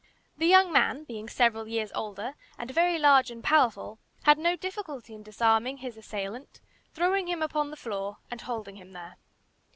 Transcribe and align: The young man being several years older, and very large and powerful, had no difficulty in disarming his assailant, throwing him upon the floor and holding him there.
The 0.35 0.47
young 0.47 0.71
man 0.73 1.03
being 1.03 1.29
several 1.29 1.67
years 1.67 1.91
older, 1.93 2.33
and 2.57 2.71
very 2.71 2.97
large 2.97 3.29
and 3.29 3.43
powerful, 3.43 3.99
had 4.23 4.39
no 4.39 4.55
difficulty 4.55 5.13
in 5.13 5.21
disarming 5.21 5.77
his 5.77 5.95
assailant, 5.95 6.59
throwing 6.95 7.27
him 7.27 7.43
upon 7.43 7.69
the 7.69 7.77
floor 7.77 8.17
and 8.31 8.41
holding 8.41 8.77
him 8.77 8.93
there. 8.93 9.17